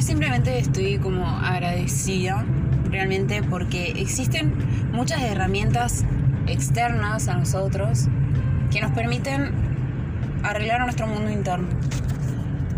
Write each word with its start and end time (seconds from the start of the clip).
Hoy 0.00 0.06
simplemente 0.06 0.58
estoy 0.58 0.96
como 0.96 1.26
agradecida 1.28 2.46
realmente 2.84 3.42
porque 3.42 3.92
existen 3.96 4.54
muchas 4.92 5.20
herramientas 5.20 6.06
externas 6.46 7.28
a 7.28 7.34
nosotros 7.34 8.06
que 8.70 8.80
nos 8.80 8.92
permiten 8.92 9.52
arreglar 10.42 10.80
nuestro 10.80 11.06
mundo 11.06 11.30
interno. 11.30 11.68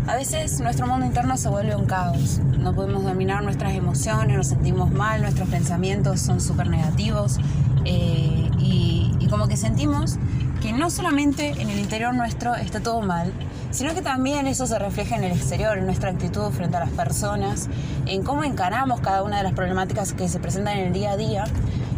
A 0.05 0.15
veces 0.15 0.59
nuestro 0.59 0.85
mundo 0.85 1.05
interno 1.05 1.37
se 1.37 1.47
vuelve 1.47 1.77
un 1.77 1.85
caos, 1.85 2.41
no 2.59 2.75
podemos 2.75 3.05
dominar 3.05 3.41
nuestras 3.41 3.71
emociones, 3.71 4.35
nos 4.35 4.47
sentimos 4.47 4.91
mal, 4.91 5.21
nuestros 5.21 5.47
pensamientos 5.47 6.19
son 6.19 6.41
súper 6.41 6.67
negativos 6.67 7.39
eh, 7.85 8.49
y 8.59 9.27
como 9.29 9.47
que 9.47 9.55
sentimos 9.55 10.17
que 10.61 10.73
no 10.73 10.89
solamente 10.89 11.51
en 11.51 11.69
el 11.69 11.79
interior 11.79 12.13
nuestro 12.13 12.55
está 12.55 12.81
todo 12.81 13.01
mal, 13.01 13.31
sino 13.73 13.93
que 13.93 14.01
también 14.01 14.47
eso 14.47 14.65
se 14.65 14.79
refleja 14.79 15.17
en 15.17 15.25
el 15.25 15.33
exterior, 15.33 15.77
en 15.77 15.85
nuestra 15.85 16.11
actitud 16.11 16.49
frente 16.51 16.77
a 16.77 16.79
las 16.79 16.91
personas, 16.91 17.67
en 18.05 18.23
cómo 18.23 18.45
encaramos 18.45 19.01
cada 19.01 19.23
una 19.23 19.37
de 19.37 19.43
las 19.43 19.53
problemáticas 19.53 20.13
que 20.13 20.29
se 20.29 20.39
presentan 20.39 20.77
en 20.77 20.87
el 20.87 20.93
día 20.93 21.11
a 21.11 21.17
día. 21.17 21.43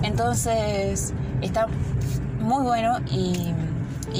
Entonces 0.01 1.13
está 1.41 1.67
muy 2.39 2.63
bueno 2.63 2.99
y 3.11 3.53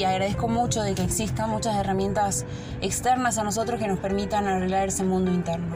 agradezco 0.04 0.48
mucho 0.48 0.82
de 0.84 0.94
que 0.94 1.04
existan 1.04 1.50
muchas 1.50 1.76
herramientas 1.76 2.46
externas 2.82 3.38
a 3.38 3.44
nosotros 3.44 3.80
que 3.80 3.88
nos 3.88 4.00
permitan 4.00 4.46
arreglar 4.46 4.90
ese 4.90 5.04
mundo 5.04 5.32
interno. 5.32 5.76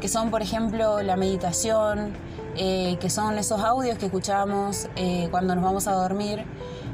Que 0.00 0.08
son, 0.08 0.30
por 0.30 0.42
ejemplo, 0.42 1.00
la 1.02 1.16
meditación, 1.16 2.12
eh, 2.56 2.98
que 3.00 3.08
son 3.08 3.38
esos 3.38 3.62
audios 3.62 3.98
que 3.98 4.06
escuchamos 4.06 4.88
eh, 4.96 5.28
cuando 5.30 5.54
nos 5.54 5.64
vamos 5.64 5.86
a 5.86 5.92
dormir, 5.92 6.44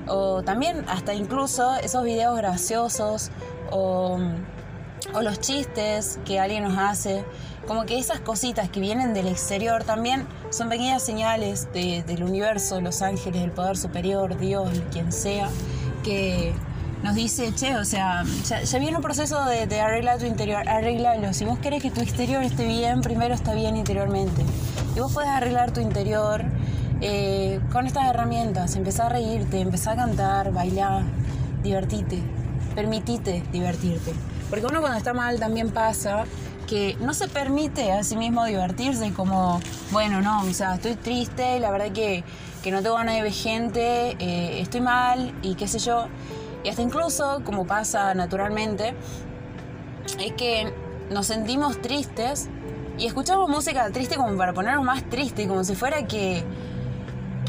o 0.09 0.43
también 0.43 0.85
hasta 0.89 1.15
incluso 1.15 1.75
esos 1.77 2.05
videos 2.05 2.37
graciosos 2.37 3.31
o, 3.71 4.19
los 5.23 5.41
chistes 5.41 6.19
que 6.25 6.39
alguien 6.39 6.65
nos 6.65 6.77
hace. 6.77 7.25
Como 7.67 7.85
que 7.85 7.99
esas 7.99 8.21
cositas 8.21 8.69
que 8.69 8.81
vienen 8.81 9.15
del 9.15 9.29
exterior 9.29 9.85
también 9.85 10.27
son 10.51 10.69
pequeñas 10.69 11.03
señales 11.03 11.73
de, 11.73 12.03
del 12.03 12.25
universo, 12.25 12.81
los 12.81 13.03
ángeles, 13.03 13.43
el 13.43 13.53
poder 13.53 13.77
superior, 13.77 14.39
Dios, 14.39 14.71
quien 14.91 15.13
sea, 15.13 15.49
que 16.03 16.55
nos 17.03 17.15
dice, 17.15 17.55
che, 17.55 17.77
o 17.77 17.85
sea, 17.85 18.25
ya, 18.45 18.79
viene 18.79 18.97
un 18.97 19.03
proceso 19.03 19.45
de, 19.45 19.81
arreglar 19.81 20.19
tu 20.19 20.27
interior, 20.27 20.69
arreglalo. 20.69 21.33
Si 21.33 21.45
vos 21.45 21.59
querés 21.59 21.83
que 21.83 21.91
tu 21.91 22.01
exterior 22.01 22.43
esté 22.43 22.67
bien, 22.67 23.03
primero 23.03 23.35
está 23.35 23.55
bien 23.55 23.77
interiormente. 23.77 24.43
Y 24.97 25.01
vos 25.01 25.13
podés 25.13 25.29
arreglar 25.29 25.71
tu 25.71 25.81
interior 25.81 26.45
eh, 27.01 27.48
con 27.73 27.87
estas 27.87 28.09
herramientas. 28.09 28.77
Empezá 28.77 29.07
a 29.07 29.09
reírte, 29.09 29.61
empezá 29.61 29.93
a 29.93 29.97
cantar, 29.97 30.53
bailar, 30.53 31.03
divertite, 31.63 32.23
permitite 32.75 33.43
divertirte. 33.53 34.13
Porque 34.51 34.67
uno 34.67 34.81
cuando 34.81 34.99
está 34.99 35.13
mal 35.13 35.39
también 35.39 35.71
pasa 35.71 36.25
que 36.67 36.97
no 37.01 37.15
se 37.15 37.29
permite 37.29 37.93
a 37.93 38.05
sí 38.05 38.17
mismo 38.17 38.45
divertirse 38.45 39.13
como, 39.13 39.61
bueno, 39.91 40.21
no, 40.21 40.43
o 40.43 40.53
sea, 40.53 40.75
estoy 40.75 40.95
triste, 40.97 41.59
la 41.61 41.71
verdad 41.71 41.93
que, 41.93 42.25
que 42.63 42.71
no 42.71 42.83
tengo 42.83 42.97
ganas 42.97 43.23
de 43.23 43.33
gente, 43.33 44.17
eh, 44.19 44.61
estoy 44.61 44.83
mal 44.83 45.35
y 45.43 45.55
qué 45.55 45.67
sé 45.67 45.79
yo. 45.79 46.07
Y 46.65 46.69
hasta 46.69 46.83
incluso, 46.83 47.43
como 47.45 47.67
pasa 47.67 48.15
naturalmente, 48.15 48.95
es 50.21 50.33
que 50.35 50.73
nos 51.11 51.27
sentimos 51.27 51.81
tristes 51.81 52.49
y 52.99 53.07
escuchamos 53.07 53.49
música 53.49 53.89
triste 53.91 54.17
como 54.17 54.37
para 54.37 54.53
ponernos 54.53 54.85
más 54.85 55.09
tristes, 55.09 55.47
como 55.47 55.65
si 55.65 55.75
fuera 55.75 56.07
que 56.07 56.45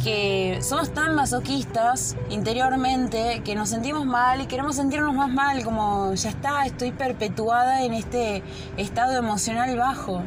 que 0.03 0.59
somos 0.61 0.94
tan 0.94 1.16
masoquistas 1.16 2.16
interiormente 2.30 3.42
que 3.44 3.55
nos 3.55 3.69
sentimos 3.69 4.06
mal 4.06 4.41
y 4.41 4.45
queremos 4.45 4.75
sentirnos 4.75 5.14
más 5.14 5.30
mal, 5.30 5.64
como 5.64 6.14
ya 6.14 6.30
está, 6.30 6.66
estoy 6.66 6.91
perpetuada 6.91 7.83
en 7.83 7.94
este 7.94 8.44
estado 8.78 9.17
emocional 9.17 9.75
bajo. 9.78 10.22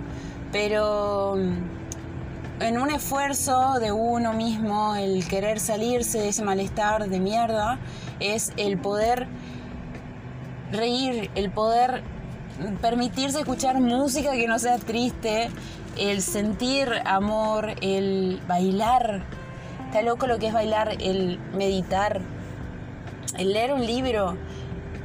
Pero 0.51 1.37
mm, 1.37 2.63
en 2.63 2.79
un 2.79 2.91
esfuerzo 2.91 3.79
de 3.81 3.93
uno 3.93 4.33
mismo, 4.33 4.95
el 4.95 5.27
querer 5.27 5.59
salirse 5.59 6.19
de 6.19 6.29
ese 6.29 6.43
malestar 6.43 7.09
de 7.09 7.19
mierda, 7.19 7.79
es 8.21 8.53
el 8.57 8.79
poder 8.79 9.27
reír, 10.71 11.31
el 11.35 11.51
poder 11.51 12.03
permitirse 12.81 13.41
escuchar 13.41 13.81
música 13.81 14.33
que 14.33 14.47
no 14.47 14.59
sea 14.59 14.79
triste, 14.79 15.51
el 15.97 16.23
sentir 16.23 16.89
amor, 17.05 17.75
el 17.81 18.41
bailar 18.47 19.25
Está 19.93 20.01
loco 20.01 20.27
lo 20.27 20.39
que 20.39 20.47
es 20.47 20.55
bailar, 20.55 20.97
el 21.01 21.39
meditar, 21.53 22.23
el 23.37 23.53
leer 23.53 23.75
un 23.75 23.85
libro 23.85 24.39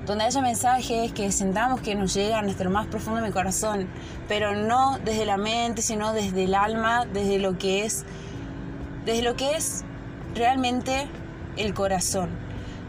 donde 0.05 0.23
haya 0.23 0.41
mensajes 0.41 1.11
que 1.11 1.29
sentamos 1.33 1.81
que 1.81 1.93
nos 1.93 2.13
llegan 2.13 2.47
hasta 2.47 2.63
lo 2.63 2.69
más 2.69 2.87
profundo 2.87 3.19
de 3.19 3.27
mi 3.27 3.33
corazón, 3.33 3.89
pero 4.29 4.55
no 4.55 4.97
desde 5.03 5.25
la 5.25 5.35
mente, 5.35 5.81
sino 5.81 6.13
desde 6.13 6.45
el 6.45 6.55
alma, 6.55 7.05
desde 7.05 7.37
lo 7.37 7.57
que 7.57 7.83
es, 7.83 8.05
desde 9.03 9.23
lo 9.23 9.35
que 9.35 9.57
es 9.57 9.83
realmente 10.33 11.09
el 11.57 11.73
corazón. 11.73 12.29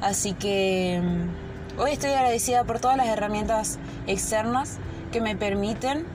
Así 0.00 0.34
que 0.34 1.02
mm, 1.02 1.80
hoy 1.80 1.90
estoy 1.90 2.10
agradecida 2.10 2.62
por 2.62 2.78
todas 2.78 2.96
las 2.96 3.08
herramientas 3.08 3.80
externas 4.06 4.78
que 5.10 5.20
me 5.20 5.34
permiten 5.34 6.06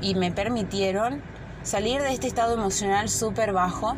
y 0.00 0.14
me 0.14 0.30
permitieron 0.30 1.20
salir 1.64 2.02
de 2.02 2.12
este 2.12 2.28
estado 2.28 2.54
emocional 2.54 3.08
súper 3.08 3.52
bajo 3.52 3.96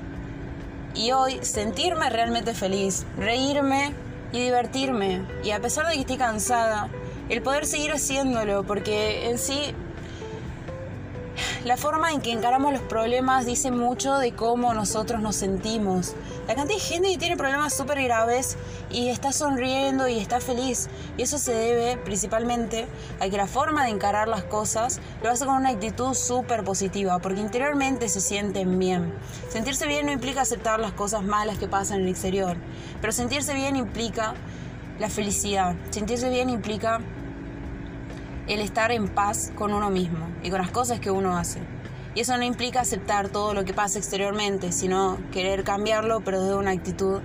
y 0.94 1.12
hoy 1.12 1.38
sentirme 1.42 2.10
realmente 2.10 2.54
feliz, 2.54 3.04
reírme 3.16 3.92
y 4.32 4.40
divertirme. 4.40 5.26
Y 5.44 5.50
a 5.50 5.60
pesar 5.60 5.86
de 5.86 5.94
que 5.94 6.00
estoy 6.00 6.16
cansada, 6.16 6.88
el 7.28 7.42
poder 7.42 7.66
seguir 7.66 7.92
haciéndolo, 7.92 8.64
porque 8.64 9.30
en 9.30 9.38
sí 9.38 9.74
la 11.64 11.76
forma 11.76 12.10
en 12.12 12.22
que 12.22 12.32
encaramos 12.32 12.72
los 12.72 12.80
problemas 12.82 13.44
dice 13.44 13.70
mucho 13.70 14.16
de 14.16 14.32
cómo 14.32 14.72
nosotros 14.72 15.20
nos 15.20 15.36
sentimos. 15.36 16.14
La 16.48 16.54
cantidad 16.54 16.78
de 16.78 16.84
gente 16.84 17.10
que 17.10 17.18
tiene 17.18 17.36
problemas 17.36 17.74
súper 17.74 18.02
graves 18.02 18.56
y 18.90 19.08
está 19.08 19.30
sonriendo 19.30 20.08
y 20.08 20.18
está 20.18 20.40
feliz. 20.40 20.88
Y 21.18 21.22
eso 21.22 21.38
se 21.38 21.52
debe 21.52 21.98
principalmente 21.98 22.86
a 23.20 23.28
que 23.28 23.36
la 23.36 23.46
forma 23.46 23.84
de 23.84 23.90
encarar 23.90 24.26
las 24.26 24.42
cosas 24.44 25.00
lo 25.22 25.30
hace 25.30 25.44
con 25.44 25.56
una 25.56 25.68
actitud 25.68 26.14
súper 26.14 26.64
positiva, 26.64 27.18
porque 27.18 27.40
interiormente 27.40 28.08
se 28.08 28.22
sienten 28.22 28.78
bien. 28.78 29.12
Sentirse 29.50 29.86
bien 29.86 30.06
no 30.06 30.12
implica 30.12 30.40
aceptar 30.40 30.80
las 30.80 30.92
cosas 30.92 31.22
malas 31.22 31.58
que 31.58 31.68
pasan 31.68 31.98
en 31.98 32.04
el 32.04 32.10
exterior, 32.10 32.56
pero 33.02 33.12
sentirse 33.12 33.52
bien 33.52 33.76
implica 33.76 34.34
la 34.98 35.10
felicidad. 35.10 35.74
Sentirse 35.90 36.30
bien 36.30 36.48
implica 36.48 37.00
el 38.54 38.60
estar 38.60 38.90
en 38.90 39.08
paz 39.08 39.52
con 39.54 39.72
uno 39.72 39.90
mismo 39.90 40.26
y 40.42 40.50
con 40.50 40.60
las 40.60 40.72
cosas 40.72 40.98
que 40.98 41.12
uno 41.12 41.36
hace. 41.38 41.60
Y 42.16 42.20
eso 42.20 42.36
no 42.36 42.42
implica 42.42 42.80
aceptar 42.80 43.28
todo 43.28 43.54
lo 43.54 43.64
que 43.64 43.72
pasa 43.72 43.98
exteriormente, 43.98 44.72
sino 44.72 45.18
querer 45.30 45.62
cambiarlo, 45.62 46.22
pero 46.22 46.42
desde 46.42 46.56
una 46.56 46.72
actitud 46.72 47.20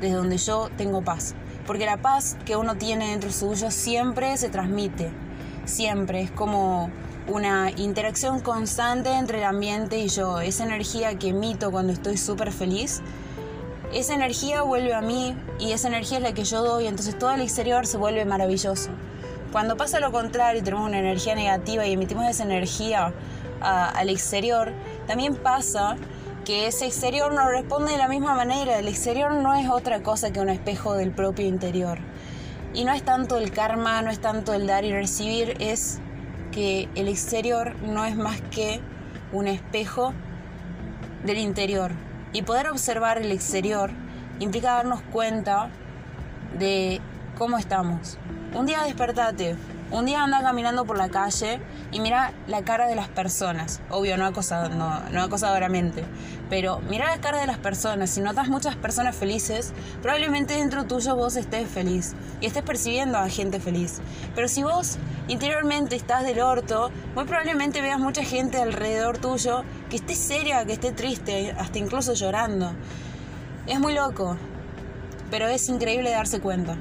desde 0.00 0.14
donde 0.14 0.38
yo 0.38 0.70
tengo 0.78 1.02
paz. 1.02 1.34
Porque 1.66 1.84
la 1.84 1.98
paz 1.98 2.38
que 2.46 2.56
uno 2.56 2.76
tiene 2.76 3.10
dentro 3.10 3.30
suyo 3.30 3.70
siempre 3.70 4.34
se 4.38 4.48
transmite, 4.48 5.10
siempre. 5.66 6.22
Es 6.22 6.30
como 6.30 6.90
una 7.28 7.70
interacción 7.72 8.40
constante 8.40 9.12
entre 9.12 9.38
el 9.38 9.44
ambiente 9.44 9.98
y 9.98 10.08
yo. 10.08 10.40
Esa 10.40 10.64
energía 10.64 11.18
que 11.18 11.28
emito 11.28 11.70
cuando 11.70 11.92
estoy 11.92 12.16
súper 12.16 12.52
feliz, 12.52 13.02
esa 13.92 14.14
energía 14.14 14.62
vuelve 14.62 14.94
a 14.94 15.02
mí 15.02 15.36
y 15.58 15.72
esa 15.72 15.88
energía 15.88 16.16
es 16.16 16.24
la 16.24 16.32
que 16.32 16.44
yo 16.44 16.62
doy, 16.62 16.86
entonces 16.86 17.18
todo 17.18 17.32
el 17.32 17.42
exterior 17.42 17.86
se 17.86 17.98
vuelve 17.98 18.24
maravilloso. 18.24 18.90
Cuando 19.52 19.76
pasa 19.76 19.98
lo 19.98 20.12
contrario 20.12 20.60
y 20.60 20.64
tenemos 20.64 20.86
una 20.86 21.00
energía 21.00 21.34
negativa 21.34 21.84
y 21.84 21.92
emitimos 21.92 22.24
esa 22.26 22.44
energía 22.44 23.12
al 23.60 24.08
exterior, 24.08 24.72
también 25.08 25.34
pasa 25.34 25.96
que 26.44 26.68
ese 26.68 26.86
exterior 26.86 27.34
no 27.34 27.48
responde 27.48 27.92
de 27.92 27.98
la 27.98 28.06
misma 28.06 28.34
manera. 28.34 28.78
El 28.78 28.86
exterior 28.86 29.32
no 29.32 29.54
es 29.54 29.68
otra 29.68 30.02
cosa 30.02 30.30
que 30.32 30.40
un 30.40 30.48
espejo 30.50 30.94
del 30.94 31.10
propio 31.10 31.46
interior. 31.46 31.98
Y 32.74 32.84
no 32.84 32.92
es 32.92 33.02
tanto 33.02 33.38
el 33.38 33.50
karma, 33.50 34.00
no 34.02 34.10
es 34.10 34.20
tanto 34.20 34.54
el 34.54 34.68
dar 34.68 34.84
y 34.84 34.92
recibir, 34.92 35.56
es 35.58 35.98
que 36.52 36.88
el 36.94 37.08
exterior 37.08 37.74
no 37.82 38.04
es 38.04 38.16
más 38.16 38.40
que 38.52 38.80
un 39.32 39.48
espejo 39.48 40.14
del 41.24 41.38
interior. 41.38 41.90
Y 42.32 42.42
poder 42.42 42.68
observar 42.68 43.18
el 43.18 43.32
exterior 43.32 43.90
implica 44.38 44.74
darnos 44.74 45.02
cuenta 45.12 45.70
de 46.56 47.00
cómo 47.36 47.58
estamos. 47.58 48.16
Un 48.52 48.66
día 48.66 48.82
despertate, 48.82 49.54
un 49.92 50.06
día 50.06 50.24
anda 50.24 50.42
caminando 50.42 50.84
por 50.84 50.98
la 50.98 51.08
calle 51.08 51.60
y 51.92 52.00
mira 52.00 52.32
la 52.48 52.62
cara 52.62 52.88
de 52.88 52.96
las 52.96 53.06
personas. 53.06 53.80
Obvio, 53.90 54.16
no, 54.16 54.26
acosado, 54.26 54.68
no, 54.70 55.08
no 55.10 55.22
acosadoramente, 55.22 56.02
pero 56.48 56.80
mira 56.90 57.06
la 57.06 57.20
cara 57.20 57.38
de 57.40 57.46
las 57.46 57.58
personas. 57.58 58.10
Si 58.10 58.20
notas 58.20 58.48
muchas 58.48 58.74
personas 58.74 59.14
felices, 59.14 59.72
probablemente 60.02 60.54
dentro 60.54 60.84
tuyo 60.84 61.14
vos 61.14 61.36
estés 61.36 61.68
feliz 61.68 62.14
y 62.40 62.46
estés 62.46 62.64
percibiendo 62.64 63.18
a 63.18 63.28
gente 63.28 63.60
feliz. 63.60 64.00
Pero 64.34 64.48
si 64.48 64.64
vos 64.64 64.98
interiormente 65.28 65.94
estás 65.94 66.24
del 66.24 66.40
orto, 66.40 66.90
muy 67.14 67.26
probablemente 67.26 67.82
veas 67.82 68.00
mucha 68.00 68.24
gente 68.24 68.60
alrededor 68.60 69.18
tuyo 69.18 69.62
que 69.88 69.96
esté 69.96 70.16
seria, 70.16 70.64
que 70.64 70.72
esté 70.72 70.90
triste, 70.90 71.54
hasta 71.56 71.78
incluso 71.78 72.14
llorando. 72.14 72.72
Es 73.68 73.78
muy 73.78 73.94
loco, 73.94 74.36
pero 75.30 75.46
es 75.46 75.68
increíble 75.68 76.10
darse 76.10 76.40
cuenta. 76.40 76.76